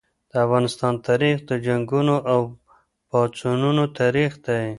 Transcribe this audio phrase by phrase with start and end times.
[0.31, 2.39] د افغانستان تاریخ د جنګونو او
[3.09, 4.63] پاڅونونو تاریخ دی.